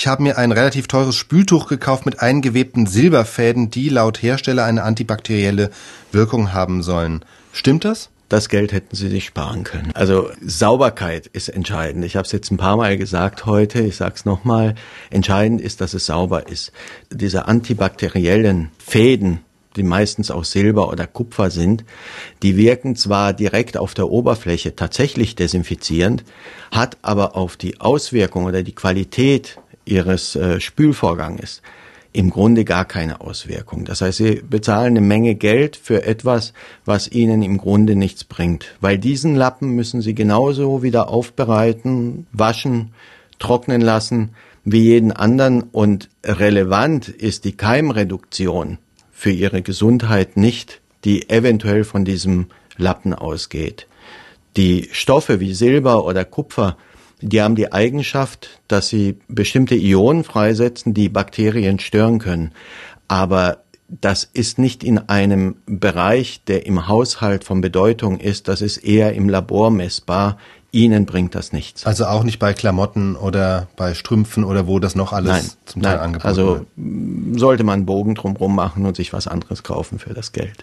[0.00, 4.82] ich habe mir ein relativ teures Spültuch gekauft mit eingewebten Silberfäden, die laut Hersteller eine
[4.82, 5.70] antibakterielle
[6.10, 7.22] Wirkung haben sollen.
[7.52, 8.08] Stimmt das?
[8.30, 9.90] Das Geld hätten sie sich sparen können.
[9.92, 12.06] Also Sauberkeit ist entscheidend.
[12.06, 14.74] Ich habe es jetzt ein paar Mal gesagt heute, ich sage es nochmal.
[15.10, 16.72] Entscheidend ist, dass es sauber ist.
[17.10, 19.40] Diese antibakteriellen Fäden,
[19.76, 21.84] die meistens aus Silber oder Kupfer sind,
[22.42, 26.24] die wirken zwar direkt auf der Oberfläche tatsächlich desinfizierend,
[26.70, 29.58] hat aber auf die Auswirkung oder die Qualität
[29.90, 31.62] ihres äh, Spülvorganges
[32.12, 33.84] im Grunde gar keine Auswirkung.
[33.84, 36.52] Das heißt, sie bezahlen eine Menge Geld für etwas,
[36.84, 38.74] was ihnen im Grunde nichts bringt.
[38.80, 42.92] Weil diesen Lappen müssen sie genauso wieder aufbereiten, waschen,
[43.38, 44.30] trocknen lassen
[44.64, 45.62] wie jeden anderen.
[45.62, 48.78] Und relevant ist die Keimreduktion
[49.12, 52.46] für ihre Gesundheit nicht, die eventuell von diesem
[52.76, 53.86] Lappen ausgeht.
[54.56, 56.76] Die Stoffe wie Silber oder Kupfer
[57.20, 62.52] die haben die Eigenschaft, dass sie bestimmte Ionen freisetzen, die Bakterien stören können.
[63.08, 68.48] Aber das ist nicht in einem Bereich, der im Haushalt von Bedeutung ist.
[68.48, 70.38] Das ist eher im Labor messbar.
[70.72, 71.84] Ihnen bringt das nichts.
[71.84, 75.82] Also auch nicht bei Klamotten oder bei Strümpfen oder wo das noch alles nein, zum
[75.82, 77.40] Teil nein, angeboten also wird.
[77.40, 80.54] sollte man einen Bogen drumherum machen und sich was anderes kaufen für das Geld.